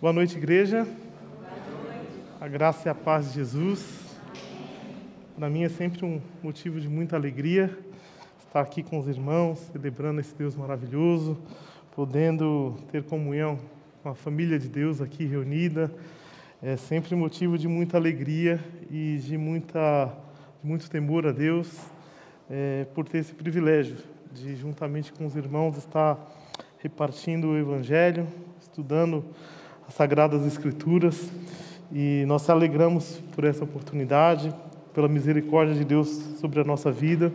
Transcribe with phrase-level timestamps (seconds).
[0.00, 0.88] Boa noite, igreja.
[2.40, 4.16] A graça e a paz de Jesus.
[5.36, 7.78] Para mim é sempre um motivo de muita alegria
[8.38, 11.36] estar aqui com os irmãos, celebrando esse Deus maravilhoso,
[11.94, 13.58] podendo ter comunhão
[14.02, 15.92] com a família de Deus aqui reunida.
[16.62, 18.58] É sempre motivo de muita alegria
[18.90, 20.06] e de, muita,
[20.62, 21.78] de muito temor a Deus
[22.48, 23.98] é, por ter esse privilégio
[24.32, 26.18] de, juntamente com os irmãos, estar
[26.78, 28.26] repartindo o Evangelho,
[28.62, 29.22] estudando
[29.90, 31.32] as Sagradas Escrituras
[31.92, 34.54] e nós se alegramos por essa oportunidade,
[34.94, 36.08] pela misericórdia de Deus
[36.38, 37.32] sobre a nossa vida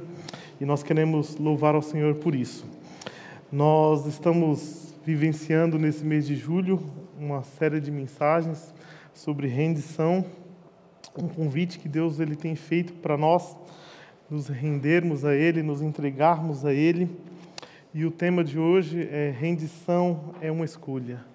[0.62, 2.66] e nós queremos louvar ao Senhor por isso.
[3.52, 6.82] Nós estamos vivenciando nesse mês de julho
[7.20, 8.74] uma série de mensagens
[9.14, 10.26] sobre rendição,
[11.18, 13.54] um convite que Deus ele tem feito para nós
[14.30, 17.10] nos rendermos a Ele, nos entregarmos a Ele.
[17.94, 21.35] E o tema de hoje é rendição é uma escolha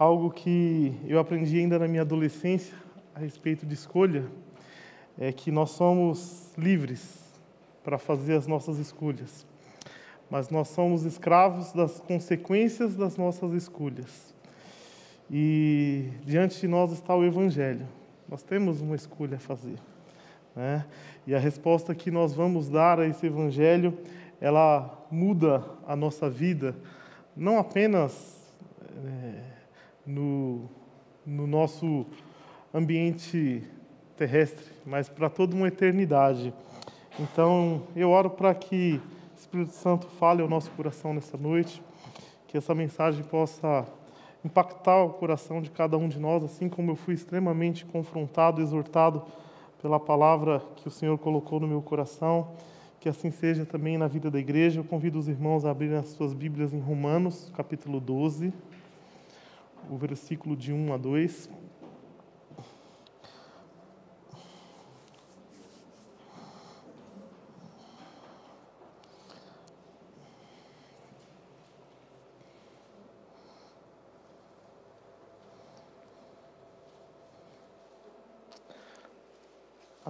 [0.00, 2.74] algo que eu aprendi ainda na minha adolescência
[3.14, 4.24] a respeito de escolha
[5.18, 7.18] é que nós somos livres
[7.84, 9.46] para fazer as nossas escolhas,
[10.30, 14.34] mas nós somos escravos das consequências das nossas escolhas.
[15.30, 17.86] E diante de nós está o Evangelho.
[18.26, 19.76] Nós temos uma escolha a fazer.
[20.56, 20.86] Né?
[21.26, 23.98] E a resposta que nós vamos dar a esse Evangelho,
[24.40, 26.74] ela muda a nossa vida,
[27.36, 28.50] não apenas
[29.04, 29.59] é,
[30.06, 30.68] no,
[31.26, 32.06] no nosso
[32.72, 33.62] ambiente
[34.16, 36.52] terrestre, mas para toda uma eternidade.
[37.18, 39.00] Então, eu oro para que
[39.34, 41.82] o Espírito Santo fale ao nosso coração nessa noite,
[42.46, 43.86] que essa mensagem possa
[44.44, 49.22] impactar o coração de cada um de nós, assim como eu fui extremamente confrontado, exortado
[49.80, 52.52] pela palavra que o Senhor colocou no meu coração.
[52.98, 54.80] Que assim seja também na vida da igreja.
[54.80, 58.52] Eu convido os irmãos a abrirem as suas Bíblias em Romanos, capítulo 12
[59.88, 61.50] o versículo de 1 a 2.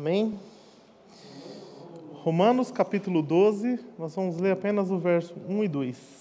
[0.00, 0.41] Amém?
[2.23, 6.19] Romanos capítulo 12, nós vamos ler apenas o verso 1 e 2.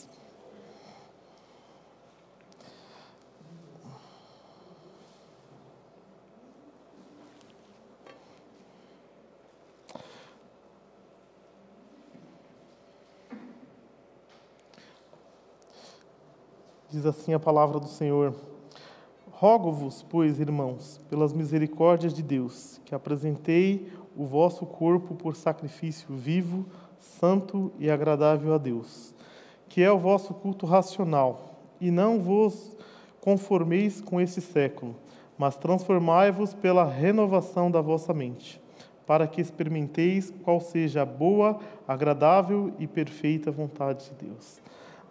[17.10, 18.34] Assim a palavra do Senhor:
[19.32, 26.66] Rogo-vos, pois, irmãos, pelas misericórdias de Deus, que apresentei o vosso corpo por sacrifício vivo,
[27.00, 29.14] santo e agradável a Deus,
[29.68, 32.76] que é o vosso culto racional, e não vos
[33.22, 34.96] conformeis com esse século,
[35.38, 38.62] mas transformai-vos pela renovação da vossa mente,
[39.06, 44.60] para que experimenteis qual seja a boa, agradável e perfeita vontade de Deus.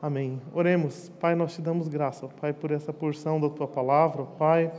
[0.01, 0.41] Amém.
[0.55, 1.11] Oremos.
[1.19, 4.71] Pai, nós te damos graça, Pai, por essa porção da tua palavra, Pai.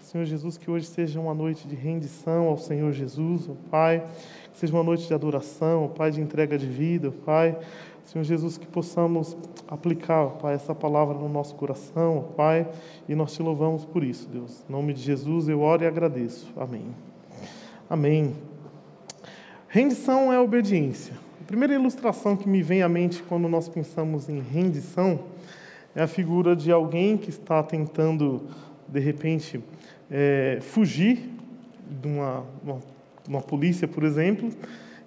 [0.00, 4.06] Senhor Jesus, que hoje seja uma noite de rendição ao Senhor Jesus, Pai.
[4.52, 7.58] Que seja uma noite de adoração, Pai, de entrega de vida, Pai.
[8.04, 9.36] Senhor Jesus, que possamos
[9.66, 12.68] aplicar, Pai, essa palavra no nosso coração, Pai,
[13.08, 14.64] e nós te louvamos por isso, Deus.
[14.68, 16.48] Em nome de Jesus eu oro e agradeço.
[16.56, 16.94] Amém.
[17.88, 18.36] Amém.
[19.66, 25.18] Rendição é obediência primeira ilustração que me vem à mente quando nós pensamos em rendição
[25.96, 28.46] é a figura de alguém que está tentando,
[28.86, 29.60] de repente,
[30.08, 31.28] é, fugir
[32.00, 32.78] de uma, uma,
[33.28, 34.48] uma, polícia, por exemplo,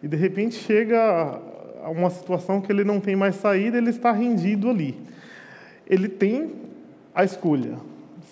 [0.04, 1.40] e de repente chega
[1.82, 4.98] a uma situação que ele não tem mais saída, ele está rendido ali.
[5.88, 6.52] Ele tem
[7.16, 7.78] a escolha: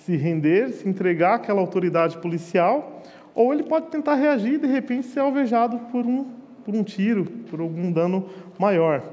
[0.03, 3.01] se render, se entregar àquela autoridade policial,
[3.33, 6.40] ou ele pode tentar reagir e de repente ser alvejado por um
[6.71, 8.25] por um tiro, por algum dano
[8.57, 9.03] maior.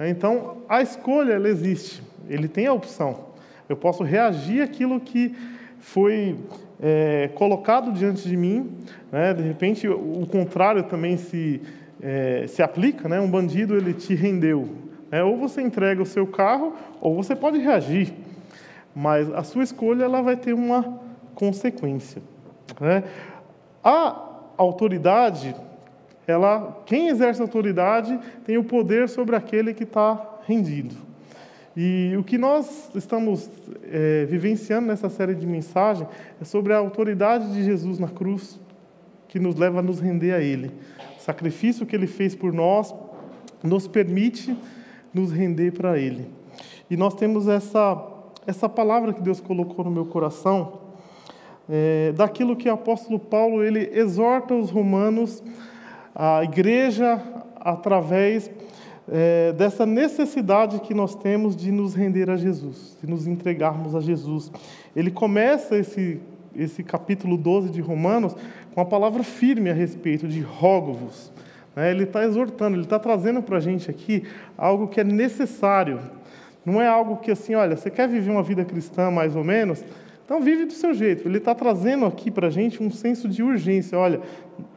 [0.00, 3.26] Então, a escolha ela existe, ele tem a opção.
[3.68, 5.34] Eu posso reagir àquilo que
[5.78, 6.36] foi
[6.82, 8.72] é, colocado diante de mim.
[9.12, 9.32] Né?
[9.32, 11.62] De repente, o contrário também se,
[12.02, 13.08] é, se aplica.
[13.08, 13.20] Né?
[13.20, 14.68] Um bandido ele te rendeu.
[15.10, 15.22] Né?
[15.22, 18.12] Ou você entrega o seu carro, ou você pode reagir.
[18.94, 21.00] Mas a sua escolha ela vai ter uma
[21.34, 22.20] consequência.
[22.80, 23.04] Né?
[23.82, 24.20] A
[24.58, 25.54] autoridade
[26.26, 30.94] ela, quem exerce autoridade tem o poder sobre aquele que está rendido.
[31.76, 33.50] E o que nós estamos
[33.90, 36.08] é, vivenciando nessa série de mensagens
[36.40, 38.60] é sobre a autoridade de Jesus na cruz,
[39.26, 40.70] que nos leva a nos render a Ele.
[41.18, 42.94] O sacrifício que Ele fez por nós
[43.62, 44.56] nos permite
[45.12, 46.30] nos render para Ele.
[46.88, 48.12] E nós temos essa
[48.46, 50.80] essa palavra que Deus colocou no meu coração,
[51.68, 55.42] é, daquilo que o apóstolo Paulo ele exorta os romanos,
[56.14, 57.20] a igreja,
[57.58, 58.50] através
[59.10, 64.00] é, dessa necessidade que nós temos de nos render a Jesus, de nos entregarmos a
[64.00, 64.50] Jesus.
[64.94, 66.20] Ele começa esse,
[66.54, 68.34] esse capítulo 12 de Romanos
[68.74, 71.32] com uma palavra firme a respeito de rogo-vos.
[71.74, 71.90] Né?
[71.90, 74.24] Ele está exortando, ele está trazendo para a gente aqui
[74.56, 76.00] algo que é necessário.
[76.64, 79.84] Não é algo que assim, olha, você quer viver uma vida cristã mais ou menos?
[80.24, 81.28] Então vive do seu jeito.
[81.28, 83.98] Ele está trazendo aqui para a gente um senso de urgência.
[83.98, 84.20] Olha,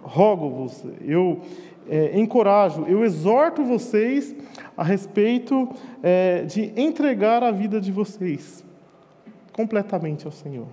[0.01, 1.41] rogo-vos, eu
[1.89, 4.35] é, encorajo, eu exorto vocês
[4.75, 5.69] a respeito
[6.03, 8.65] é, de entregar a vida de vocês
[9.53, 10.67] completamente ao Senhor.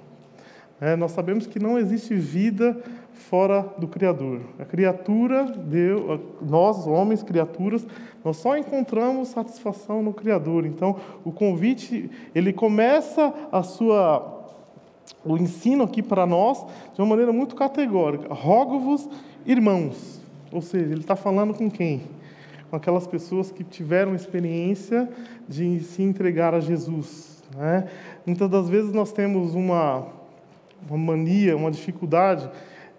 [0.81, 2.77] É, nós sabemos que não existe vida
[3.12, 4.41] fora do Criador.
[4.59, 7.87] A criatura, Deus, nós, homens, criaturas,
[8.25, 10.67] nós só encontramos satisfação no Criador.
[10.67, 14.33] Então, o convite, ele começa a sua
[15.25, 18.32] o ensino aqui para nós de uma maneira muito categórica.
[18.32, 19.09] Rogo-vos,
[19.47, 20.21] irmãos.
[20.53, 22.03] Ou seja, ele está falando com quem?
[22.71, 25.09] Com aquelas pessoas que tiveram experiência
[25.49, 27.43] de se entregar a Jesus.
[27.56, 27.88] Né?
[28.26, 30.06] Muitas das vezes nós temos uma,
[30.88, 32.49] uma mania, uma dificuldade,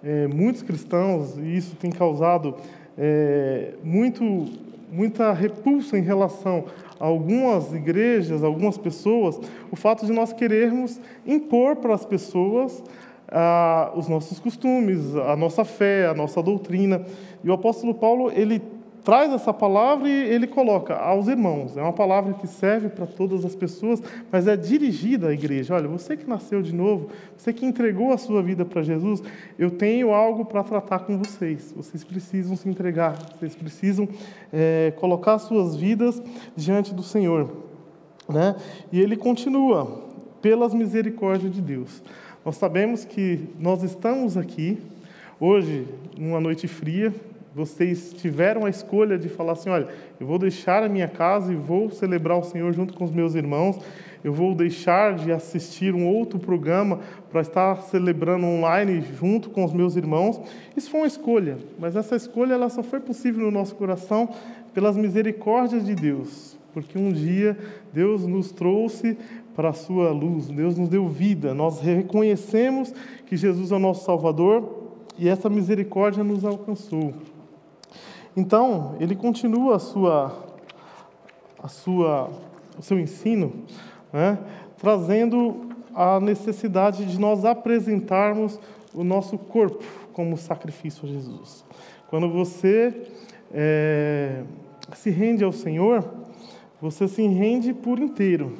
[0.04, 2.56] é, muitos cristãos, e isso tem causado
[2.98, 4.46] é, muito,
[4.92, 6.66] muita repulsa em relação
[7.00, 9.40] algumas igrejas, algumas pessoas,
[9.72, 12.84] o fato de nós querermos impor para as pessoas
[13.28, 17.04] ah, os nossos costumes, a nossa fé, a nossa doutrina.
[17.44, 18.62] E o apóstolo Paulo, ele
[19.06, 21.78] traz essa palavra e ele coloca aos irmãos.
[21.78, 25.76] É uma palavra que serve para todas as pessoas, mas é dirigida à igreja.
[25.76, 29.22] Olha, você que nasceu de novo, você que entregou a sua vida para Jesus,
[29.60, 31.72] eu tenho algo para tratar com vocês.
[31.78, 34.10] Vocês precisam se entregar, vocês precisam
[34.52, 36.22] é, colocar suas vidas
[36.56, 37.48] diante do Senhor.
[38.28, 38.56] Né?
[38.92, 40.04] E ele continua,
[40.42, 42.02] pelas misericórdias de Deus.
[42.44, 44.80] Nós sabemos que nós estamos aqui
[45.40, 45.88] hoje,
[46.18, 47.14] numa noite fria,
[47.56, 49.88] vocês tiveram a escolha de falar assim: olha,
[50.20, 53.34] eu vou deixar a minha casa e vou celebrar o Senhor junto com os meus
[53.34, 53.80] irmãos,
[54.22, 57.00] eu vou deixar de assistir um outro programa
[57.32, 60.42] para estar celebrando online junto com os meus irmãos.
[60.76, 64.28] Isso foi uma escolha, mas essa escolha ela só foi possível no nosso coração
[64.74, 67.58] pelas misericórdias de Deus, porque um dia
[67.94, 69.18] Deus nos trouxe
[69.56, 72.94] para a sua luz, Deus nos deu vida, nós reconhecemos
[73.26, 77.14] que Jesus é o nosso Salvador e essa misericórdia nos alcançou.
[78.38, 80.46] Então, ele continua a sua,
[81.64, 82.30] a sua,
[82.78, 83.54] o seu ensino,
[84.12, 84.38] né,
[84.78, 88.60] trazendo a necessidade de nós apresentarmos
[88.94, 91.64] o nosso corpo como sacrifício a Jesus.
[92.10, 93.08] Quando você
[93.54, 94.44] é,
[94.94, 96.06] se rende ao Senhor,
[96.82, 98.54] você se rende por inteiro.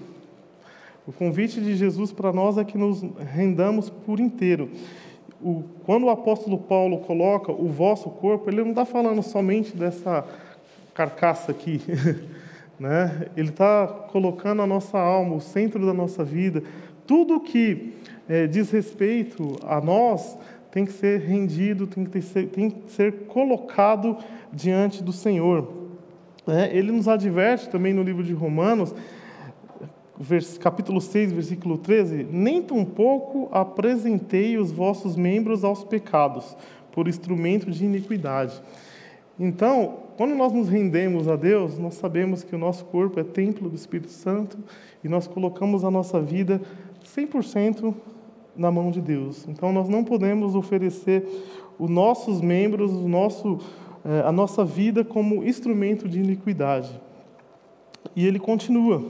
[1.06, 3.02] O convite de Jesus para nós é que nos
[3.34, 4.70] rendamos por inteiro
[5.42, 10.26] o, quando o apóstolo Paulo coloca o vosso corpo, ele não está falando somente dessa
[10.94, 11.82] carcaça aqui.
[12.80, 13.28] né?
[13.36, 16.64] Ele está colocando a nossa alma, o centro da nossa vida.
[17.06, 17.94] Tudo que
[18.28, 20.38] é, diz respeito a nós
[20.72, 24.18] tem que ser rendido, tem que, ter, tem que ser colocado
[24.52, 25.86] diante do Senhor.
[26.48, 28.94] É, ele nos adverte também no livro de Romanos
[30.60, 36.56] capítulo 6, versículo 13: Nem tampouco apresentei os vossos membros aos pecados,
[36.92, 38.62] por instrumento de iniquidade.
[39.38, 43.70] Então, quando nós nos rendemos a Deus, nós sabemos que o nosso corpo é templo
[43.70, 44.58] do Espírito Santo
[45.04, 46.62] e nós colocamos a nossa vida
[47.04, 47.94] 100%
[48.56, 49.46] na mão de Deus.
[49.50, 51.28] Então, nós não podemos oferecer
[51.78, 53.60] os nossos membros, o nosso,
[54.06, 56.90] eh, a nossa vida como instrumento de iniquidade.
[58.16, 59.04] E ele continua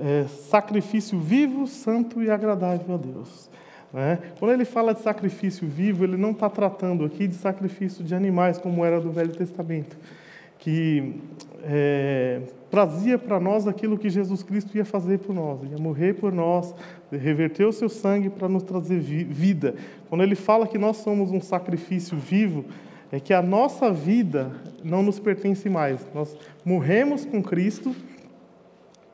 [0.00, 3.50] é, sacrifício vivo, santo e agradável a Deus.
[3.92, 4.18] Né?
[4.38, 8.58] Quando ele fala de sacrifício vivo, ele não está tratando aqui de sacrifício de animais,
[8.58, 9.96] como era do Velho Testamento,
[10.58, 11.14] que
[11.62, 16.32] é, trazia para nós aquilo que Jesus Cristo ia fazer por nós, ia morrer por
[16.32, 16.74] nós,
[17.12, 19.76] reverter o seu sangue para nos trazer vida.
[20.08, 22.64] Quando ele fala que nós somos um sacrifício vivo,
[23.12, 24.50] é que a nossa vida
[24.82, 26.04] não nos pertence mais.
[26.12, 27.94] Nós morremos com Cristo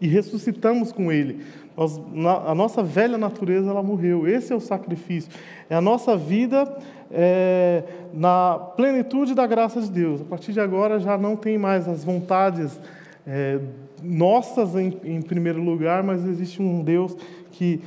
[0.00, 1.40] e ressuscitamos com Ele.
[1.76, 4.26] Nós, na, a nossa velha natureza ela morreu.
[4.26, 5.30] Esse é o sacrifício.
[5.68, 6.76] É a nossa vida
[7.10, 10.20] é, na plenitude da graça de Deus.
[10.20, 12.78] A partir de agora já não tem mais as vontades
[13.26, 13.60] é,
[14.02, 17.16] nossas em, em, primeiro lugar, mas existe um Deus
[17.52, 17.80] que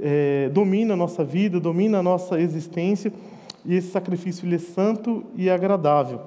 [0.00, 3.12] é, domina a nossa vida, domina a nossa existência.
[3.64, 6.20] E esse sacrifício ele é santo e agradável.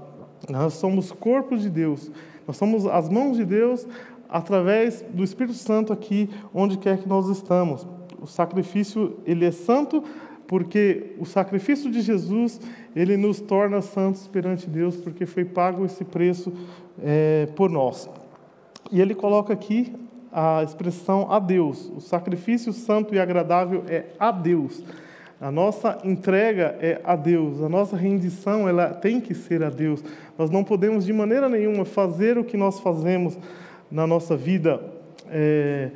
[0.50, 2.12] Nós somos corpos de Deus.
[2.48, 3.88] Nós somos as mãos de Deus
[4.30, 7.88] através do Espírito Santo aqui, onde quer que nós estamos.
[8.22, 10.04] O sacrifício, ele é santo
[10.48, 12.60] porque o sacrifício de Jesus,
[12.96, 16.52] ele nos torna santos perante Deus, porque foi pago esse preço
[17.04, 18.10] é, por nós.
[18.92, 19.94] E ele coloca aqui
[20.32, 21.92] a expressão a Deus.
[21.96, 24.84] O sacrifício santo e agradável é a Deus.
[25.40, 30.04] A nossa entrega é a Deus, a nossa rendição ela tem que ser a Deus.
[30.38, 33.38] Nós não podemos de maneira nenhuma fazer o que nós fazemos
[33.92, 34.82] na nossa vida
[35.30, 35.92] é,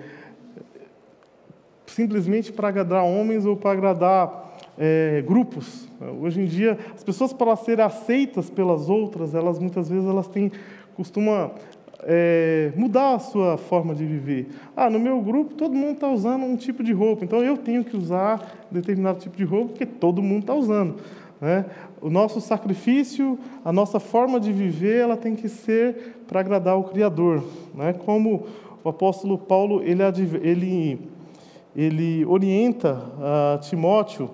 [1.86, 5.88] simplesmente para agradar homens ou para agradar é, grupos.
[6.20, 10.52] Hoje em dia, as pessoas para serem aceitas pelas outras, elas muitas vezes elas têm
[10.96, 11.52] costuma
[12.04, 14.50] é, mudar a sua forma de viver.
[14.76, 17.84] Ah, no meu grupo todo mundo está usando um tipo de roupa, então eu tenho
[17.84, 20.96] que usar determinado tipo de roupa porque todo mundo está usando.
[21.44, 21.66] Né?
[22.02, 26.86] O nosso sacrifício, a nossa forma de viver, ela tem que ser para agradar o
[26.86, 27.44] Criador.
[27.76, 27.92] Né?
[27.92, 28.46] Como
[28.82, 30.02] o apóstolo Paulo ele,
[30.42, 31.10] ele,
[31.76, 34.30] ele orienta a Timóteo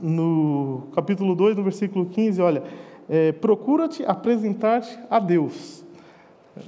[0.00, 2.62] no capítulo 2, no versículo 15, olha,
[3.08, 5.84] é, procura-te apresentar-te a Deus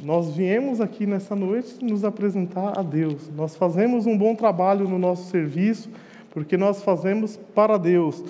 [0.03, 3.31] nós viemos aqui nessa noite nos apresentar a Deus.
[3.37, 5.91] Nós fazemos um bom trabalho no nosso serviço,
[6.31, 8.23] porque nós fazemos para Deus.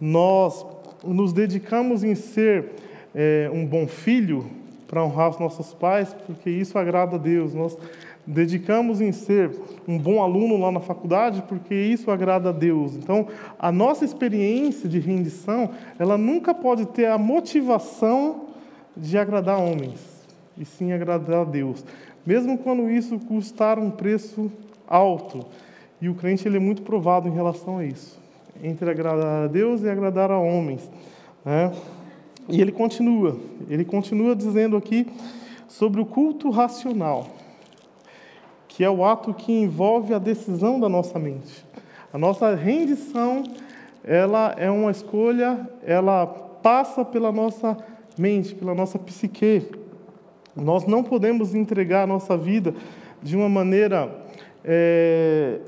[0.00, 0.64] Nós
[1.04, 2.70] nos dedicamos em ser
[3.14, 4.46] é, um bom filho
[4.86, 7.54] para honrar os nossos pais, porque isso agrada a Deus.
[7.54, 7.76] Nós
[8.26, 9.50] dedicamos em ser
[9.86, 12.94] um bom aluno lá na faculdade, porque isso agrada a Deus.
[12.94, 13.26] Então,
[13.58, 18.46] a nossa experiência de rendição, ela nunca pode ter a motivação
[18.96, 20.20] de agradar homens
[20.58, 21.84] e sim agradar a Deus,
[22.26, 24.52] mesmo quando isso custar um preço
[24.86, 25.46] alto.
[26.00, 28.19] E o crente ele é muito provado em relação a isso,
[28.62, 30.90] entre agradar a Deus e agradar a homens.
[31.44, 31.72] Né?
[32.48, 33.38] E ele continua,
[33.68, 35.06] ele continua dizendo aqui
[35.68, 37.28] sobre o culto racional,
[38.66, 41.64] que é o ato que envolve a decisão da nossa mente.
[42.12, 43.44] A nossa rendição,
[44.02, 47.76] ela é uma escolha, ela passa pela nossa
[48.18, 49.68] mente, pela nossa psique.
[50.56, 52.74] Nós não podemos entregar a nossa vida
[53.22, 54.12] de uma maneira
[54.64, 55.60] é,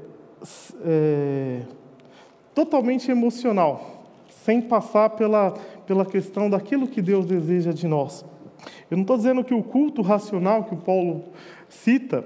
[0.85, 1.61] é,
[2.55, 5.53] totalmente emocional, sem passar pela,
[5.87, 8.25] pela questão daquilo que Deus deseja de nós.
[8.91, 11.25] Eu não estou dizendo que o culto racional que o Paulo
[11.69, 12.25] cita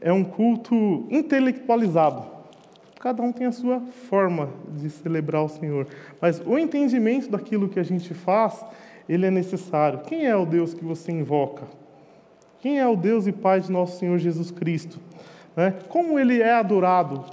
[0.00, 2.24] é um culto intelectualizado.
[3.00, 5.86] Cada um tem a sua forma de celebrar o Senhor.
[6.20, 8.64] Mas o entendimento daquilo que a gente faz,
[9.08, 10.00] ele é necessário.
[10.00, 11.64] Quem é o Deus que você invoca?
[12.60, 14.98] Quem é o Deus e Pai de nosso Senhor Jesus Cristo?
[15.54, 15.74] Né?
[15.88, 17.24] Como ele é adorado?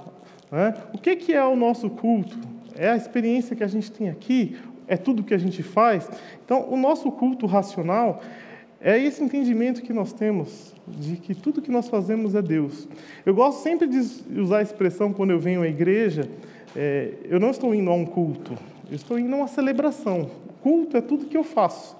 [0.52, 0.74] Né?
[0.92, 2.38] O que, que é o nosso culto?
[2.76, 4.58] É a experiência que a gente tem aqui?
[4.86, 6.08] É tudo que a gente faz?
[6.44, 8.20] Então, o nosso culto racional
[8.78, 12.86] é esse entendimento que nós temos de que tudo que nós fazemos é Deus.
[13.24, 13.98] Eu gosto sempre de
[14.38, 16.28] usar a expressão quando eu venho à igreja,
[16.76, 18.52] é, eu não estou indo a um culto,
[18.90, 20.30] eu estou indo a uma celebração.
[20.62, 21.96] Culto é tudo que eu faço.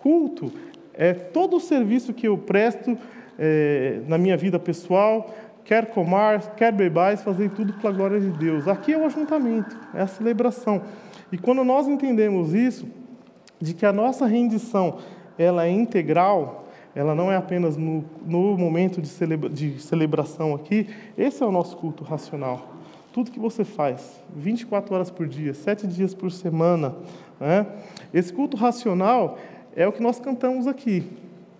[0.00, 0.50] Culto
[0.94, 2.96] é todo o serviço que eu presto
[3.38, 5.32] é, na minha vida pessoal,
[5.68, 8.66] quer comar, quer bebais, fazer tudo para a glória de Deus.
[8.66, 10.80] Aqui é o ajuntamento, é a celebração.
[11.30, 12.88] E quando nós entendemos isso,
[13.60, 14.96] de que a nossa rendição
[15.38, 20.88] ela é integral, ela não é apenas no, no momento de, celebra, de celebração aqui,
[21.18, 22.72] esse é o nosso culto racional.
[23.12, 26.96] Tudo que você faz, 24 horas por dia, 7 dias por semana,
[27.38, 27.66] né?
[28.14, 29.36] esse culto racional
[29.76, 31.04] é o que nós cantamos aqui.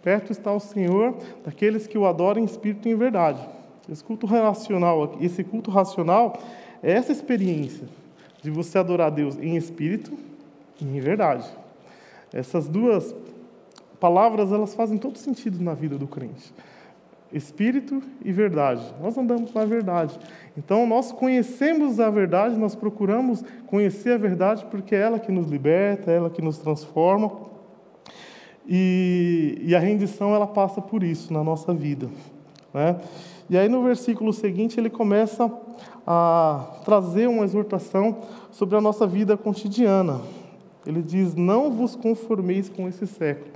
[0.03, 3.58] Perto está o Senhor daqueles que o adoram em espírito e em verdade.
[3.91, 6.39] Esse culto racional, esse culto racional
[6.83, 7.89] é essa experiência
[8.43, 10.13] de você adorar Deus em espírito
[10.81, 11.49] e em verdade.
[12.33, 13.15] Essas duas
[13.99, 16.53] palavras elas fazem todo sentido na vida do crente.
[17.33, 18.83] Espírito e verdade.
[19.01, 20.19] Nós andamos na verdade.
[20.57, 25.49] Então nós conhecemos a verdade, nós procuramos conhecer a verdade porque é ela que nos
[25.49, 27.49] liberta, é ela que nos transforma.
[28.67, 32.09] E, e a rendição ela passa por isso na nossa vida.
[32.73, 32.97] Né?
[33.51, 35.51] E aí no versículo seguinte ele começa
[36.07, 38.19] a trazer uma exortação
[38.51, 40.21] sobre a nossa vida cotidiana.
[40.87, 43.51] Ele diz: Não vos conformeis com esse século.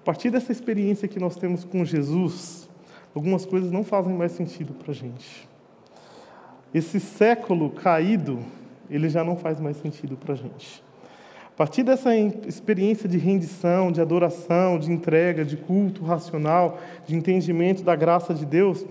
[0.00, 2.68] A partir dessa experiência que nós temos com Jesus,
[3.14, 5.48] algumas coisas não fazem mais sentido para a gente.
[6.74, 8.38] Esse século caído,
[8.90, 10.82] ele já não faz mais sentido para a gente.
[11.46, 17.82] A partir dessa experiência de rendição, de adoração, de entrega, de culto racional, de entendimento
[17.82, 18.86] da graça de Deus,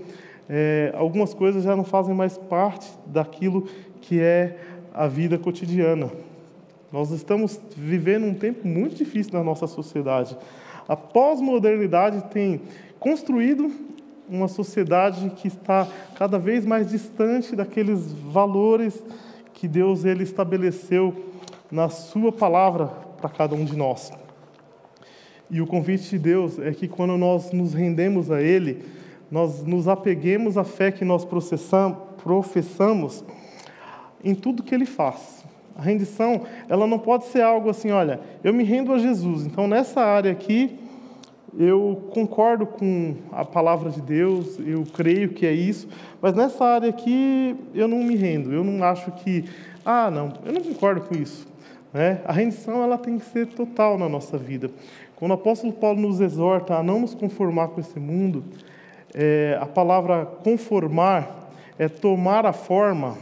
[0.50, 3.68] é, algumas coisas já não fazem mais parte daquilo
[4.02, 4.58] que é
[4.94, 6.12] a vida cotidiana.
[6.92, 10.38] Nós estamos vivendo um tempo muito difícil na nossa sociedade.
[10.88, 12.62] A pós-modernidade tem
[13.00, 13.72] construído
[14.28, 19.02] uma sociedade que está cada vez mais distante daqueles valores
[19.54, 21.32] que Deus ele estabeleceu
[21.72, 22.88] na sua palavra
[23.22, 24.12] para cada um de nós.
[25.50, 28.84] E o convite de Deus é que quando nós nos rendemos a Ele,
[29.32, 33.24] nós nos apeguemos à fé que nós professamos
[34.24, 35.44] em tudo que Ele faz.
[35.76, 39.68] A rendição, ela não pode ser algo assim, olha, eu me rendo a Jesus, então
[39.68, 40.78] nessa área aqui
[41.58, 45.88] eu concordo com a palavra de Deus, eu creio que é isso,
[46.22, 49.46] mas nessa área aqui eu não me rendo, eu não acho que,
[49.86, 51.48] ah, não, eu não concordo com isso.
[51.94, 52.22] Né?
[52.26, 54.70] A rendição ela tem que ser total na nossa vida.
[55.16, 58.44] Quando o apóstolo Paulo nos exorta a não nos conformar com esse mundo,
[59.13, 63.18] é, a palavra conformar é tomar a forma,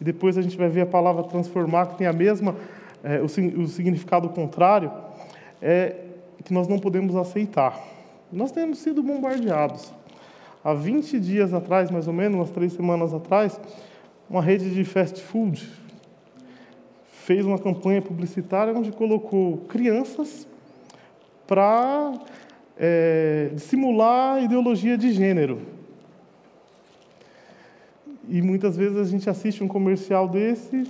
[0.00, 2.54] e depois a gente vai ver a palavra transformar, que tem a mesma,
[3.02, 4.92] é, o, o significado contrário,
[5.60, 5.96] é
[6.44, 7.78] que nós não podemos aceitar.
[8.32, 9.92] Nós temos sido bombardeados.
[10.62, 13.60] Há 20 dias atrás, mais ou menos, umas três semanas atrás,
[14.28, 15.68] uma rede de fast food
[17.28, 20.46] fez uma campanha publicitária onde colocou crianças
[21.46, 22.14] para
[22.78, 25.60] é, simular ideologia de gênero.
[28.28, 30.84] E muitas vezes a gente assiste um comercial desse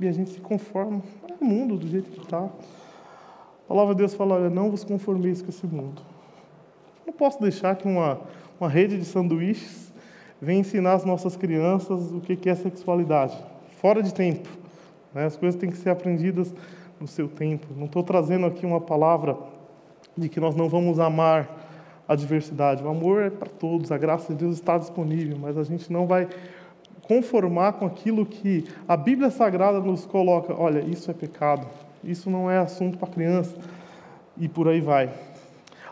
[0.00, 1.02] e a gente se conforma.
[1.28, 2.44] É o mundo do jeito que está.
[2.44, 6.02] A palavra de Deus fala: olha, não vos conformeis com esse mundo.
[7.06, 8.20] Não posso deixar que uma,
[8.58, 9.92] uma rede de sanduíches
[10.40, 13.36] venha ensinar as nossas crianças o que é sexualidade.
[13.80, 14.48] Fora de tempo.
[15.14, 15.26] Né?
[15.26, 16.54] As coisas têm que ser aprendidas
[16.98, 17.66] no seu tempo.
[17.76, 19.36] Não estou trazendo aqui uma palavra
[20.16, 21.48] de que nós não vamos amar
[22.08, 22.82] a diversidade.
[22.82, 26.06] O amor é para todos, a graça de Deus está disponível, mas a gente não
[26.06, 26.26] vai
[27.02, 30.54] conformar com aquilo que a Bíblia Sagrada nos coloca.
[30.58, 31.66] Olha, isso é pecado,
[32.02, 33.56] isso não é assunto para criança,
[34.36, 35.10] e por aí vai.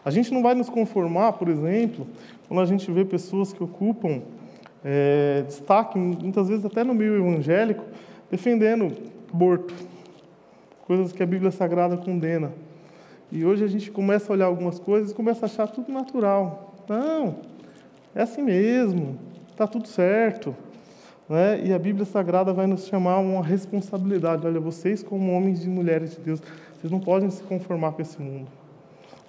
[0.04, 2.06] A gente não vai nos conformar, por exemplo,
[2.48, 4.22] quando a gente vê pessoas que ocupam
[4.84, 7.84] é, destaque, muitas vezes até no meio evangélico,
[8.30, 8.96] defendendo
[9.32, 9.74] aborto,
[10.86, 12.52] coisas que a Bíblia Sagrada condena.
[13.30, 16.74] E hoje a gente começa a olhar algumas coisas e começa a achar tudo natural.
[16.88, 17.36] Não,
[18.14, 19.18] é assim mesmo,
[19.50, 20.54] está tudo certo.
[21.28, 21.60] Né?
[21.64, 24.46] E a Bíblia Sagrada vai nos chamar uma responsabilidade.
[24.46, 26.40] Olha, vocês, como homens e mulheres de Deus,
[26.74, 28.48] vocês não podem se conformar com esse mundo.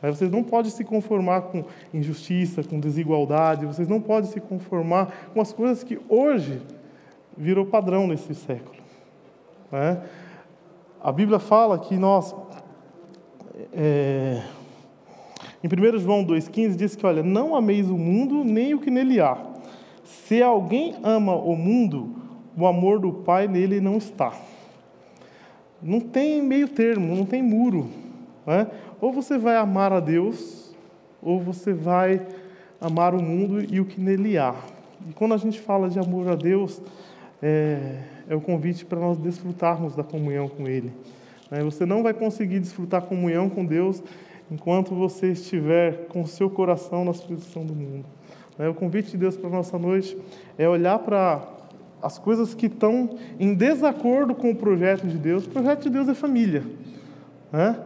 [0.01, 5.41] Vocês não podem se conformar com injustiça, com desigualdade, vocês não podem se conformar com
[5.41, 6.61] as coisas que hoje
[7.35, 8.77] virou padrão nesse século.
[9.71, 10.01] Né?
[11.01, 12.35] A Bíblia fala que nós.
[13.79, 14.41] É,
[15.63, 19.21] em 1 João 2,15 diz que, olha, não ameis o mundo nem o que nele
[19.21, 19.37] há.
[20.03, 22.09] Se alguém ama o mundo,
[22.57, 24.33] o amor do Pai nele não está.
[25.79, 27.87] Não tem meio termo, não tem muro.
[28.47, 28.65] Né?
[28.99, 30.75] Ou você vai amar a Deus,
[31.21, 32.25] ou você vai
[32.81, 34.55] amar o mundo e o que nele há.
[35.07, 36.81] E quando a gente fala de amor a Deus,
[37.43, 40.91] é, é o convite para nós desfrutarmos da comunhão com Ele.
[41.63, 44.03] Você não vai conseguir desfrutar comunhão com Deus
[44.51, 48.05] enquanto você estiver com o seu coração na posição do mundo.
[48.57, 48.67] Né?
[48.67, 50.17] O convite de Deus para a nossa noite
[50.57, 51.47] é olhar para
[52.01, 55.45] as coisas que estão em desacordo com o projeto de Deus.
[55.45, 56.63] O projeto de Deus é família.
[57.51, 57.79] Né?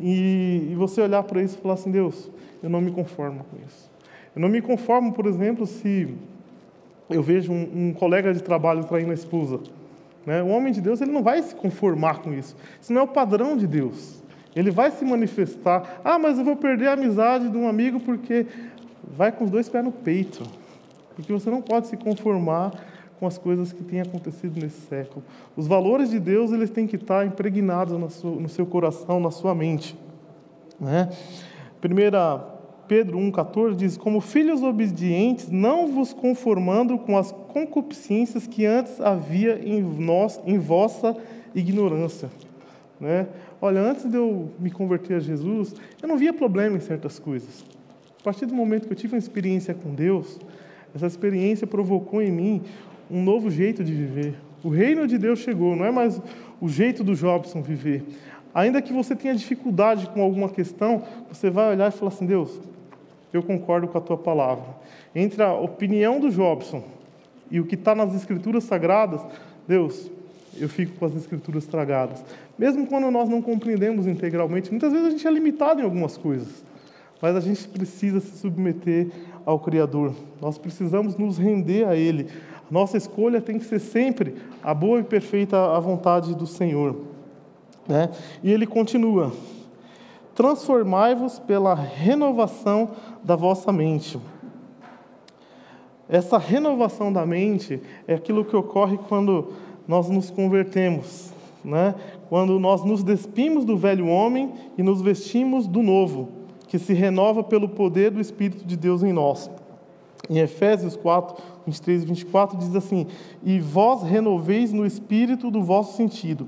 [0.00, 2.30] E, e você olhar para isso e falar assim: Deus,
[2.62, 3.90] eu não me conformo com isso.
[4.34, 6.14] Eu não me conformo, por exemplo, se
[7.10, 9.60] eu vejo um, um colega de trabalho traindo a esposa.
[10.28, 10.42] Né?
[10.42, 12.54] O homem de Deus ele não vai se conformar com isso.
[12.78, 14.22] Isso não é o padrão de Deus.
[14.54, 16.02] Ele vai se manifestar.
[16.04, 18.44] Ah, mas eu vou perder a amizade de um amigo porque
[19.02, 20.42] vai com os dois pés no peito,
[21.16, 22.72] porque você não pode se conformar
[23.18, 25.24] com as coisas que têm acontecido nesse século.
[25.56, 29.98] Os valores de Deus eles têm que estar impregnados no seu coração, na sua mente.
[30.78, 31.08] Né?
[31.82, 32.57] 1
[32.88, 39.60] Pedro 1,14 diz: Como filhos obedientes, não vos conformando com as concupiscências que antes havia
[39.62, 41.14] em, nós, em vossa
[41.54, 42.30] ignorância.
[42.98, 43.28] Né?
[43.60, 47.64] Olha, antes de eu me converter a Jesus, eu não via problema em certas coisas.
[48.20, 50.40] A partir do momento que eu tive uma experiência com Deus,
[50.94, 52.62] essa experiência provocou em mim
[53.10, 54.34] um novo jeito de viver.
[54.64, 56.20] O reino de Deus chegou, não é mais
[56.60, 58.04] o jeito do Jobson viver.
[58.54, 62.60] Ainda que você tenha dificuldade com alguma questão, você vai olhar e falar assim: Deus,
[63.32, 64.64] eu concordo com a tua palavra.
[65.14, 66.82] Entre a opinião do Jobson
[67.50, 69.20] e o que está nas Escrituras Sagradas,
[69.66, 70.10] Deus,
[70.56, 72.24] eu fico com as Escrituras Sagradas.
[72.58, 76.68] Mesmo quando nós não compreendemos integralmente, muitas vezes a gente é limitado em algumas coisas
[77.20, 79.08] mas a gente precisa se submeter
[79.44, 80.14] ao Criador.
[80.40, 82.28] Nós precisamos nos render a Ele.
[82.70, 86.96] Nossa escolha tem que ser sempre a boa e perfeita a vontade do Senhor.
[87.86, 88.10] Né?
[88.42, 89.32] E ele continua:
[90.38, 92.90] transformai-vos pela renovação
[93.24, 94.20] da vossa mente.
[96.08, 99.52] essa renovação da mente é aquilo que ocorre quando
[99.86, 101.32] nós nos convertemos,
[101.64, 101.92] né?
[102.28, 106.28] quando nós nos despimos do velho homem e nos vestimos do novo,
[106.68, 109.50] que se renova pelo poder do Espírito de Deus em nós.
[110.30, 113.08] Em Efésios 4, 23 e 24 diz assim:
[113.42, 116.46] E vós renoveis no espírito do vosso sentido,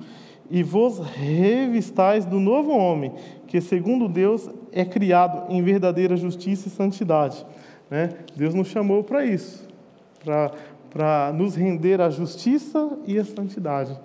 [0.51, 3.13] e vos revistais do novo homem,
[3.47, 7.47] que segundo Deus é criado em verdadeira justiça e santidade.
[7.89, 8.11] Né?
[8.35, 9.67] Deus nos chamou para isso,
[10.91, 13.99] para nos render à justiça e à santidade.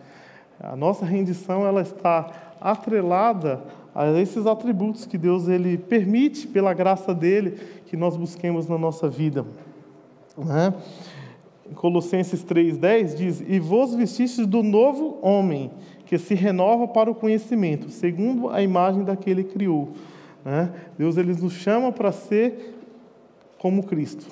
[0.60, 2.32] A nossa rendição ela está
[2.62, 3.62] atrelada
[3.94, 9.10] a esses atributos que Deus ele permite pela graça dele que nós busquemos na nossa
[9.10, 9.46] vida.
[10.38, 10.74] Né?
[11.76, 15.72] Colossenses 3,10 diz: E vos vestistes do novo homem,
[16.06, 19.94] que se renova para o conhecimento, segundo a imagem daquele que criou.
[20.44, 20.72] Né?
[20.98, 22.76] Deus ele nos chama para ser
[23.58, 24.28] como Cristo,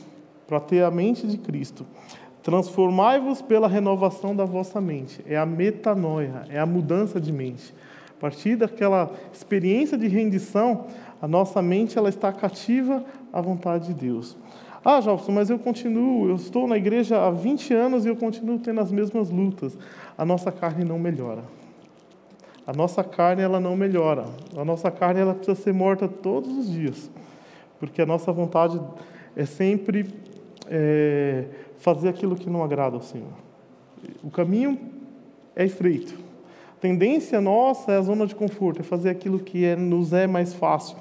[0.48, 1.86] para ter a mente de Cristo.
[2.44, 5.24] Transformai-vos pela renovação da vossa mente.
[5.26, 7.74] É a metanoia, é a mudança de mente.
[8.16, 10.86] A partir daquela experiência de rendição,
[11.22, 14.38] a nossa mente ela está cativa à vontade de Deus.
[14.86, 18.60] Ah, Jobson, mas eu continuo, eu estou na igreja há 20 anos e eu continuo
[18.60, 19.78] tendo as mesmas lutas.
[20.18, 21.44] A nossa carne não melhora.
[22.66, 24.26] A nossa carne ela não melhora.
[24.56, 27.12] A nossa carne ela precisa ser morta todos os dias,
[27.80, 28.80] porque a nossa vontade
[29.36, 30.08] é sempre
[30.70, 31.46] é,
[31.78, 33.34] fazer aquilo que não agrada ao Senhor.
[34.24, 34.80] O caminho
[35.56, 36.14] é estreito.
[36.78, 40.28] A tendência nossa é a zona de conforto, é fazer aquilo que é, nos é
[40.28, 40.98] mais fácil.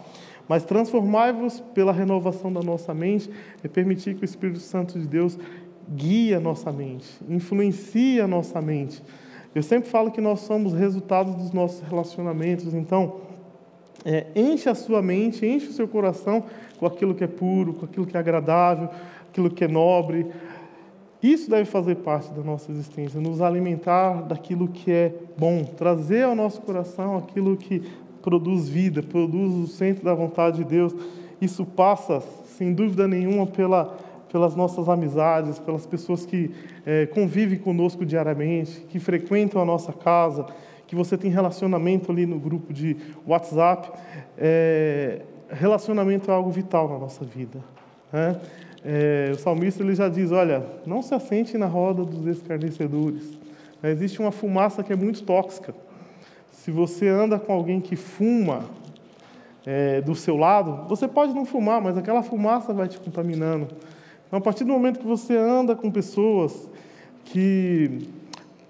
[0.48, 3.30] Mas transformai-vos pela renovação da nossa mente
[3.62, 5.38] e permitir que o Espírito Santo de Deus
[5.88, 9.02] guie a nossa mente, influencie a nossa mente.
[9.54, 13.16] Eu sempre falo que nós somos resultados dos nossos relacionamentos, então
[14.04, 16.44] é, enche a sua mente, enche o seu coração
[16.78, 18.88] com aquilo que é puro, com aquilo que é agradável,
[19.28, 20.26] aquilo que é nobre.
[21.22, 26.34] Isso deve fazer parte da nossa existência, nos alimentar daquilo que é bom, trazer ao
[26.34, 27.82] nosso coração aquilo que
[28.22, 30.94] produz vida, produz o centro da vontade de Deus.
[31.40, 33.96] Isso passa, sem dúvida nenhuma, pela,
[34.32, 36.50] pelas nossas amizades, pelas pessoas que
[36.86, 40.46] é, convivem conosco diariamente, que frequentam a nossa casa,
[40.86, 43.92] que você tem relacionamento ali no grupo de WhatsApp.
[44.38, 47.60] É, relacionamento é algo vital na nossa vida.
[48.10, 48.40] Né?
[48.82, 53.38] É, o salmista ele já diz: olha, não se assente na roda dos escarnecedores.
[53.84, 55.74] Existe uma fumaça que é muito tóxica.
[56.50, 58.64] Se você anda com alguém que fuma
[59.66, 63.68] é, do seu lado, você pode não fumar, mas aquela fumaça vai te contaminando.
[64.32, 66.66] Então, a partir do momento que você anda com pessoas
[67.22, 68.08] que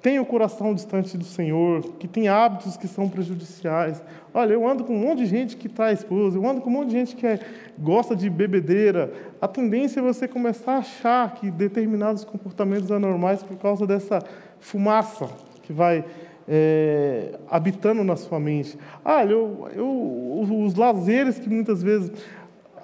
[0.03, 4.03] têm o coração distante do Senhor, que têm hábitos que são prejudiciais.
[4.35, 6.73] Olha, eu ando com um monte de gente que traz esposa, eu ando com um
[6.73, 7.39] monte de gente que é,
[7.79, 9.13] gosta de bebedeira.
[9.41, 14.21] A tendência é você começar a achar que determinados comportamentos anormais por causa dessa
[14.59, 15.29] fumaça
[15.63, 16.05] que vai
[16.49, 18.77] é, habitando na sua mente.
[19.05, 22.11] Ah, eu, eu, os lazeres que muitas vezes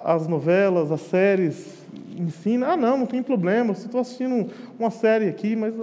[0.01, 1.78] as novelas, as séries
[2.17, 5.73] ensinam, ah, não, não tem problema, você estou assistindo uma série aqui, mas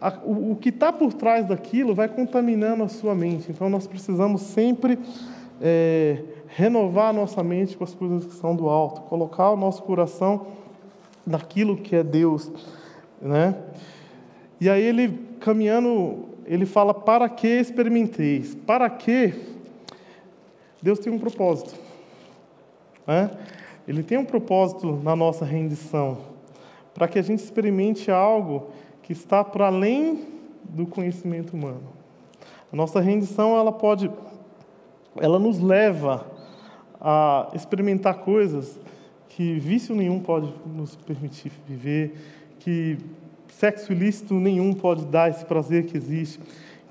[0.00, 3.50] a, o, o, que está por trás daquilo vai contaminando a sua mente.
[3.50, 4.98] Então, nós precisamos sempre
[5.60, 9.82] é, renovar a nossa mente com as coisas que são do alto, colocar o nosso
[9.82, 10.46] coração
[11.26, 12.50] naquilo que é Deus,
[13.20, 13.54] né?
[14.60, 18.54] E aí ele caminhando ele fala: Para que experimenteis?
[18.54, 19.34] Para que?
[20.82, 21.74] Deus tem um propósito.
[23.06, 23.30] Né?
[23.88, 26.18] Ele tem um propósito na nossa rendição,
[26.92, 28.68] para que a gente experimente algo
[29.02, 30.26] que está para além
[30.62, 31.88] do conhecimento humano.
[32.70, 34.10] A nossa rendição, ela pode,
[35.16, 36.26] ela nos leva
[37.00, 38.78] a experimentar coisas
[39.30, 42.14] que vício nenhum pode nos permitir viver,
[42.58, 42.98] que
[43.48, 46.38] Sexo ilícito nenhum pode dar esse prazer que existe.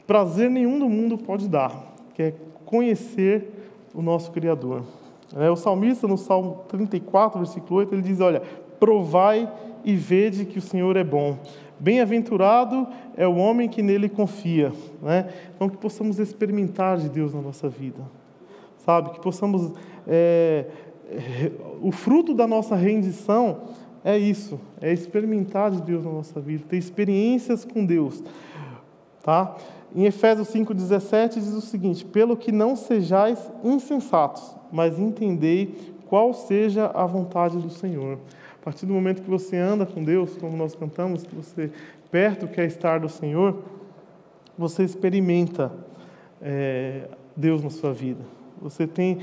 [0.06, 2.34] Prazer nenhum do mundo pode dar, que é
[2.66, 3.54] conhecer
[3.94, 4.84] o nosso Criador.
[5.36, 8.42] É, o salmista, no Salmo 34, versículo 8, ele diz: Olha,
[8.80, 9.52] provai
[9.84, 11.38] e vede que o Senhor é bom.
[11.80, 14.72] Bem-aventurado é o homem que nele confia.
[15.02, 15.32] Né?
[15.56, 18.02] Então, que possamos experimentar de Deus na nossa vida.
[18.78, 19.12] Sabe?
[19.12, 19.74] Que possamos.
[20.08, 20.66] É,
[21.82, 23.62] o fruto da nossa rendição
[24.04, 28.24] é isso, é experimentar de Deus na nossa vida, ter experiências com Deus.
[29.22, 29.56] Tá?
[29.96, 36.92] Em Efésios 5,17 diz o seguinte: Pelo que não sejais insensatos, mas entendei qual seja
[36.94, 38.18] a vontade do Senhor.
[38.62, 41.72] A partir do momento que você anda com Deus, como nós cantamos, que você
[42.12, 43.64] perto quer estar do Senhor,
[44.58, 45.72] você experimenta
[46.42, 48.24] é, Deus na sua vida.
[48.62, 49.20] Você tem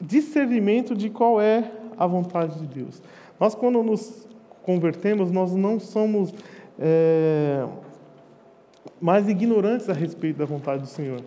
[0.00, 3.02] discernimento de qual é a vontade de Deus.
[3.38, 4.26] Nós, quando nos
[4.62, 6.32] convertemos, nós não somos
[6.78, 7.66] é,
[9.02, 11.20] mais ignorantes a respeito da vontade do Senhor.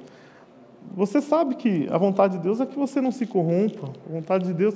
[0.96, 3.92] Você sabe que a vontade de Deus é que você não se corrompa.
[4.10, 4.76] A vontade de Deus,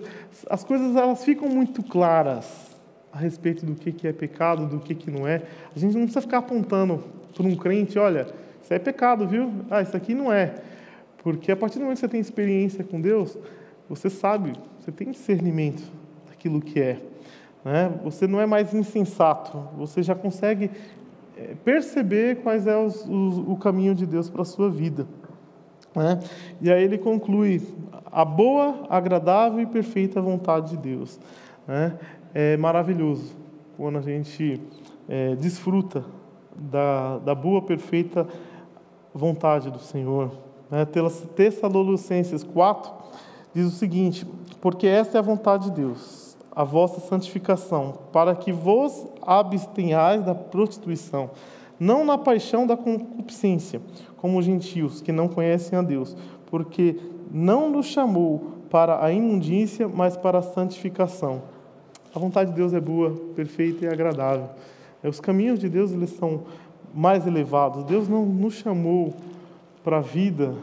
[0.49, 2.75] as coisas elas ficam muito claras
[3.11, 5.43] a respeito do que é pecado, do que não é.
[5.73, 8.27] A gente não precisa ficar apontando para um crente, olha,
[8.61, 9.49] isso é pecado, viu?
[9.71, 10.55] Ah, isso aqui não é.
[11.23, 13.37] Porque a partir do momento que você tem experiência com Deus,
[13.87, 15.83] você sabe, você tem discernimento
[16.27, 16.99] daquilo que é.
[17.63, 17.91] Né?
[18.03, 20.69] Você não é mais insensato, você já consegue
[21.63, 25.07] perceber quais é os, os, o caminho de Deus para a sua vida.
[25.95, 26.19] Né?
[26.61, 27.61] E aí ele conclui
[28.11, 31.19] a boa, agradável e perfeita vontade de Deus.
[31.67, 31.97] Né?
[32.33, 33.35] É maravilhoso
[33.77, 34.61] quando a gente
[35.07, 36.03] é, desfruta
[36.55, 38.27] da, da boa, perfeita
[39.13, 40.31] vontade do Senhor.
[40.69, 40.85] Né?
[41.35, 42.91] Tessalonicenses 4
[43.53, 44.25] diz o seguinte:
[44.61, 46.28] Porque essa é a vontade de Deus,
[46.59, 51.29] a vossa santificação, para que vos abstenhais da prostituição,
[51.79, 53.79] não na paixão da concupiscência,
[54.17, 56.17] como os gentios que não conhecem a Deus,
[56.47, 56.99] porque
[57.31, 61.43] não nos chamou para a imundícia, mas para a santificação.
[62.13, 64.49] A vontade de Deus é boa, perfeita e agradável.
[65.01, 66.41] Os caminhos de Deus eles são
[66.93, 67.85] mais elevados.
[67.85, 69.13] Deus não nos chamou
[69.81, 70.55] para a vida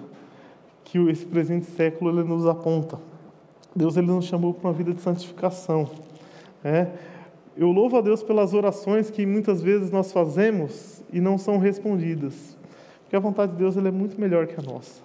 [0.85, 2.99] que esse presente século ele nos aponta.
[3.77, 5.89] Deus ele nos chamou para uma vida de santificação.
[6.65, 6.89] É?
[7.57, 12.57] Eu louvo a Deus pelas orações que muitas vezes nós fazemos e não são respondidas,
[13.03, 15.01] porque a vontade de Deus é muito melhor que a nossa.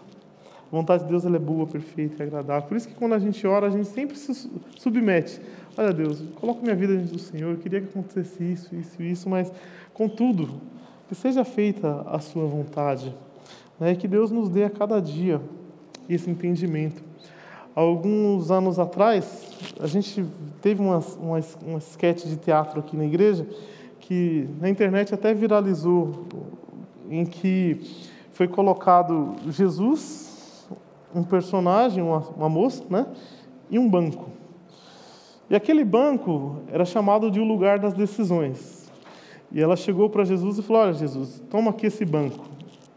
[0.72, 2.68] A vontade de Deus ela é boa, perfeita e agradável.
[2.68, 5.42] Por isso que quando a gente ora, a gente sempre se submete.
[5.78, 9.30] Olha Deus, coloco minha vida diante do Senhor, eu queria que acontecesse isso, isso, isso,
[9.30, 9.52] mas
[9.94, 10.50] contudo,
[11.08, 13.14] que seja feita a sua vontade.
[13.80, 13.96] Né?
[13.96, 15.42] Que Deus nos dê a cada dia
[16.10, 17.11] esse entendimento.
[17.74, 20.26] Alguns anos atrás, a gente
[20.62, 23.48] teve uma, uma, uma sketch de teatro aqui na igreja,
[24.00, 26.26] que na internet até viralizou,
[27.10, 27.80] em que
[28.32, 30.68] foi colocado Jesus,
[31.16, 33.06] um personagem, uma, uma moça, né?
[33.70, 34.30] e um banco.
[35.50, 38.92] E aquele banco era chamado de o lugar das decisões.
[39.52, 42.46] E ela chegou para Jesus e falou: Olha, Jesus, toma aqui esse banco.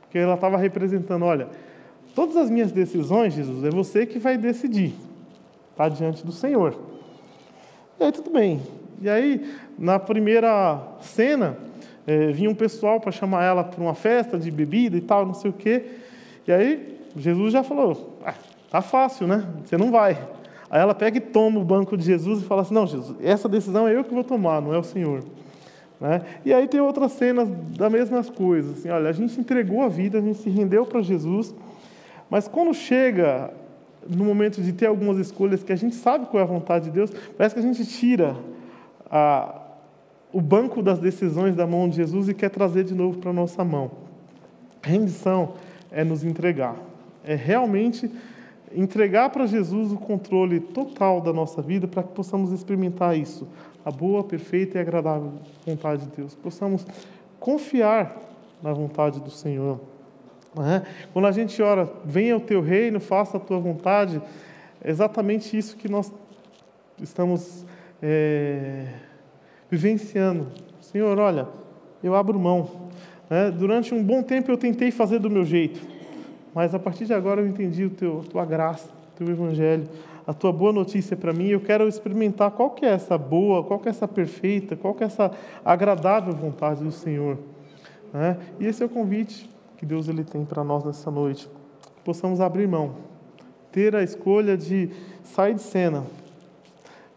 [0.01, 1.49] Porque ela estava representando: Olha,
[2.15, 4.95] todas as minhas decisões, Jesus, é você que vai decidir.
[5.71, 6.79] Está diante do Senhor.
[7.99, 8.63] E aí, tudo bem.
[9.01, 11.57] E aí, na primeira cena,
[12.07, 15.35] é, vinha um pessoal para chamar ela para uma festa de bebida e tal, não
[15.35, 15.85] sei o quê.
[16.47, 18.35] E aí, Jesus já falou: ah,
[18.75, 19.47] Tá fácil, né?
[19.65, 20.19] Você não vai.
[20.69, 23.49] Aí ela pega e toma o banco de Jesus e fala assim: Não, Jesus, essa
[23.49, 25.23] decisão é eu que vou tomar, não é o Senhor.
[26.01, 26.23] Né?
[26.45, 28.79] E aí tem outras cenas das mesmas coisas.
[28.79, 31.55] Assim, olha, a gente entregou a vida, a gente se rendeu para Jesus,
[32.31, 33.53] mas quando chega
[34.09, 36.91] no momento de ter algumas escolhas que a gente sabe qual é a vontade de
[36.91, 38.37] Deus, parece que a gente tira
[39.11, 39.61] a,
[40.33, 43.35] o banco das decisões da mão de Jesus e quer trazer de novo para a
[43.35, 43.91] nossa mão.
[44.83, 45.55] Rendição
[45.91, 46.77] é nos entregar,
[47.25, 48.11] é realmente
[48.75, 53.47] entregar para Jesus o controle total da nossa vida para que possamos experimentar isso,
[53.85, 55.33] a boa, perfeita e agradável
[55.65, 56.35] vontade de Deus.
[56.35, 56.85] Possamos
[57.39, 58.21] confiar
[58.63, 59.79] na vontade do Senhor.
[60.57, 60.83] É?
[61.13, 64.21] Quando a gente ora, venha o teu reino, faça a tua vontade,
[64.83, 66.13] é exatamente isso que nós
[67.01, 67.67] estamos
[68.03, 68.87] é,
[69.71, 70.47] vivenciando.
[70.81, 71.49] Senhor, olha,
[72.03, 72.89] eu abro mão.
[73.29, 73.51] É?
[73.51, 75.81] Durante um bom tempo eu tentei fazer do meu jeito,
[76.55, 79.89] mas a partir de agora eu entendi o teu, a tua graça, o teu evangelho
[80.27, 83.79] a tua boa notícia para mim, eu quero experimentar qual que é essa boa, qual
[83.79, 85.31] que é essa perfeita, qual que é essa
[85.65, 87.39] agradável vontade do Senhor.
[88.13, 88.39] Né?
[88.59, 91.49] E esse é o convite que Deus ele tem para nós nessa noite.
[91.97, 92.95] Que possamos abrir mão,
[93.73, 94.91] ter a escolha de
[95.23, 96.05] sair de cena,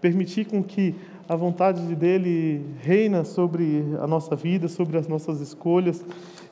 [0.02, 0.96] permitir com que
[1.30, 6.06] a vontade dele reina sobre a nossa vida, sobre as nossas escolhas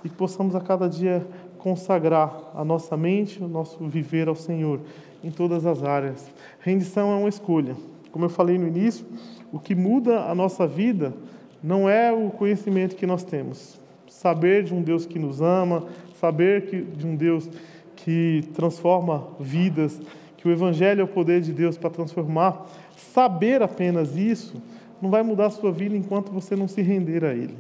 [0.04, 1.26] e que possamos a cada dia
[1.58, 4.80] consagrar a nossa mente, o nosso viver ao Senhor
[5.24, 6.30] em todas as áreas.
[6.60, 7.76] Rendição é uma escolha.
[8.12, 9.06] Como eu falei no início,
[9.52, 11.14] o que muda a nossa vida
[11.64, 13.80] não é o conhecimento que nós temos.
[14.26, 15.84] Saber de um Deus que nos ama,
[16.20, 17.48] saber que, de um Deus
[17.96, 20.02] que transforma vidas,
[20.36, 22.66] que o Evangelho é o poder de Deus para transformar,
[22.98, 24.60] saber apenas isso
[25.00, 27.56] não vai mudar a sua vida enquanto você não se render a Ele.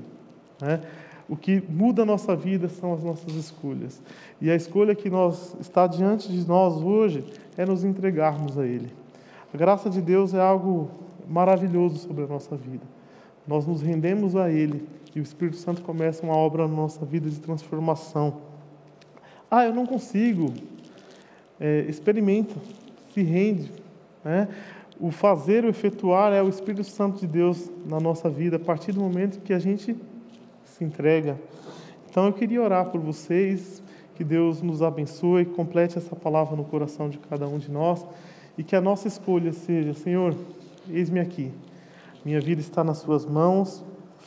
[0.60, 0.82] Né?
[1.30, 4.01] O que muda a nossa vida são as nossas escolhas.
[4.41, 7.23] E a escolha que nós, está diante de nós hoje
[7.56, 8.89] é nos entregarmos a Ele.
[9.54, 10.89] A graça de Deus é algo
[11.30, 12.86] maravilhoso sobre a nossa vida.
[13.47, 14.84] Nós nos rendemos a Ele
[15.15, 18.41] e o Espírito Santo começa uma obra na nossa vida de transformação.
[19.49, 20.54] Ah, eu não consigo.
[21.60, 22.54] É, experimenta,
[23.13, 23.71] se rende.
[24.23, 24.47] Né?
[24.99, 28.91] o fazer, o efetuar é o Espírito Santo de Deus na nossa vida a partir
[28.91, 29.95] do momento que a gente
[30.63, 31.39] se entrega.
[32.10, 33.84] Então eu queria orar por vocês,
[34.15, 38.06] que Deus nos abençoe, complete essa palavra no coração de cada um de nós
[38.58, 40.34] e que a nossa escolha seja, Senhor,
[40.89, 41.51] eis-me aqui.
[42.23, 43.84] Minha vida está nas suas mãos.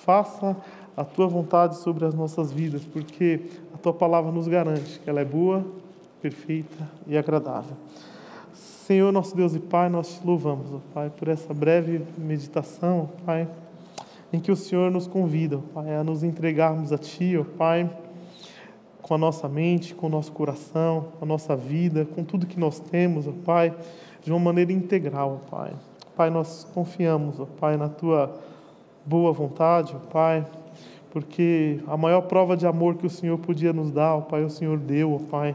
[0.08, 0.56] Faça
[0.96, 3.42] a tua vontade sobre as nossas vidas, porque
[3.74, 5.62] a tua palavra nos garante que ela é boa,
[6.22, 7.76] perfeita e agradável.
[8.54, 13.24] Senhor, nosso Deus e Pai, nós te louvamos, ó Pai, por essa breve meditação, ó
[13.26, 13.46] Pai,
[14.32, 17.94] em que o Senhor nos convida, ó Pai, a nos entregarmos a Ti, ó Pai,
[19.02, 22.80] com a nossa mente, com o nosso coração, a nossa vida, com tudo que nós
[22.80, 23.76] temos, ó Pai,
[24.24, 25.72] de uma maneira integral, ó Pai.
[26.16, 28.47] Pai, nós confiamos, ó Pai, na Tua
[29.08, 30.46] boa vontade, ó Pai,
[31.10, 34.50] porque a maior prova de amor que o Senhor podia nos dar, ó Pai, o
[34.50, 35.54] Senhor deu, ó Pai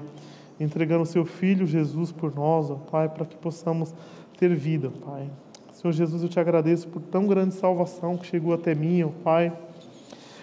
[0.60, 3.94] entregando o seu Filho Jesus por nós, ó Pai, para que possamos
[4.38, 5.30] ter vida, ó Pai.
[5.74, 9.52] Senhor Jesus, eu te agradeço por tão grande salvação que chegou até mim, ó Pai.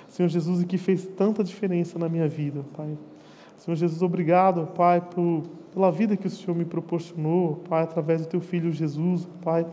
[0.09, 2.97] Senhor Jesus, e que fez tanta diferença na minha vida, ó Pai.
[3.61, 5.43] Senhor Jesus, obrigado, ó Pai, por,
[5.75, 9.45] pela vida que o Senhor me proporcionou, ó Pai, através do teu Filho Jesus, ó
[9.45, 9.67] Pai.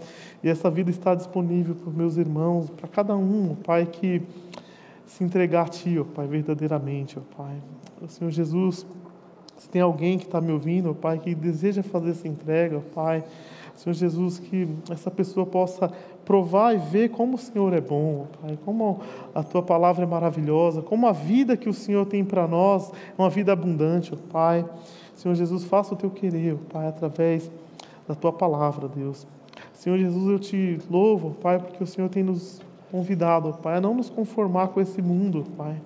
[0.43, 4.21] E essa vida está disponível para os meus irmãos, para cada um, ó Pai, que
[5.05, 7.55] se entregar a Ti, ó Pai, verdadeiramente, ó Pai.
[8.09, 8.85] Senhor Jesus,
[9.57, 13.23] se tem alguém que está me ouvindo, Pai, que deseja fazer essa entrega, Pai,
[13.73, 15.89] Senhor Jesus, que essa pessoa possa
[16.27, 18.99] provar e ver como o Senhor é bom, Pai, como
[19.33, 23.21] a Tua palavra é maravilhosa, como a vida que o Senhor tem para nós é
[23.21, 24.65] uma vida abundante, Pai.
[25.15, 27.49] Senhor Jesus, faça o Teu querer, Pai, através
[28.05, 29.25] da Tua palavra, Deus.
[29.71, 32.61] Senhor Jesus, eu te louvo, Pai, porque o Senhor tem nos
[32.91, 35.77] convidado, Pai, a não nos conformar com esse mundo, Pai.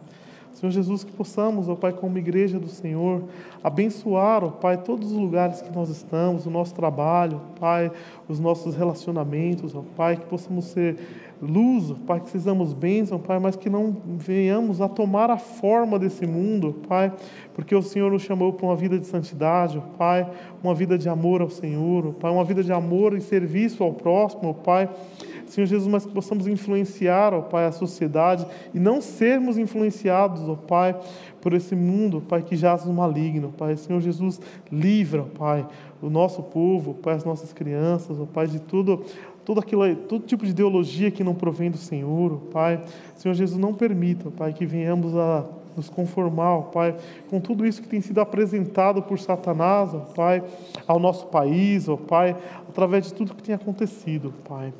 [0.61, 3.23] Senhor Jesus, que possamos, ó Pai, como igreja do Senhor,
[3.63, 7.91] abençoar, ó Pai, todos os lugares que nós estamos, o nosso trabalho, Pai,
[8.29, 10.99] os nossos relacionamentos, ó Pai, que possamos ser
[11.41, 15.97] luz, ó Pai, que sejamos bênção, Pai, mas que não venhamos a tomar a forma
[15.97, 17.11] desse mundo, Pai,
[17.55, 20.29] porque o Senhor nos chamou para uma vida de santidade, ó Pai,
[20.63, 23.93] uma vida de amor ao Senhor, ó Pai, uma vida de amor e serviço ao
[23.93, 24.87] próximo, ó Pai.
[25.51, 30.55] Senhor Jesus, mas que possamos influenciar, ó Pai, a sociedade e não sermos influenciados, ó
[30.55, 30.97] Pai,
[31.41, 33.75] por esse mundo, Pai, que jaz no maligno, Pai.
[33.75, 34.39] Senhor Jesus,
[34.71, 35.67] livra, Pai,
[36.01, 39.03] o nosso povo, Pai, as nossas crianças, ó Pai, de tudo,
[39.43, 42.81] todo aquilo, todo tipo de ideologia que não provém do Senhor, ó Pai.
[43.17, 45.43] Senhor Jesus, não permita, Pai, que venhamos a
[45.75, 46.95] nos conformar, ó Pai,
[47.29, 50.41] com tudo isso que tem sido apresentado por Satanás, ó Pai,
[50.87, 52.37] ao nosso país, ó Pai,
[52.69, 54.73] através de tudo que tem acontecido, Pai.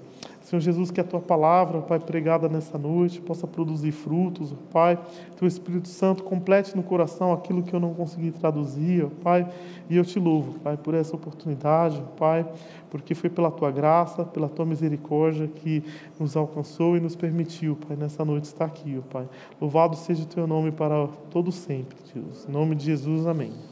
[0.52, 5.00] Senhor Jesus, que a tua palavra, Pai, pregada nessa noite, possa produzir frutos, Pai.
[5.38, 9.50] Teu Espírito Santo complete no coração aquilo que eu não consegui traduzir, Pai.
[9.90, 12.46] E eu te louvo, Pai, por essa oportunidade, Pai,
[12.90, 15.86] porque foi pela tua graça, pela tua misericórdia que
[16.20, 19.30] nos alcançou e nos permitiu, Pai, nessa noite estar aqui, Pai.
[19.62, 22.46] Louvado seja o teu nome para todo sempre, Deus.
[22.46, 23.71] Em nome de Jesus, amém.